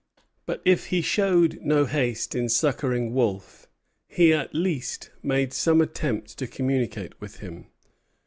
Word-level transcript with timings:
But 0.47 0.63
if 0.65 0.87
he 0.87 1.01
showed 1.03 1.59
no 1.61 1.85
haste 1.85 2.33
in 2.33 2.49
succoring 2.49 3.13
Wolfe, 3.13 3.67
he 4.07 4.33
at 4.33 4.55
least 4.55 5.11
made 5.21 5.53
some 5.53 5.79
attempts 5.79 6.33
to 6.37 6.47
communicate 6.47 7.21
with 7.21 7.35
him. 7.37 7.67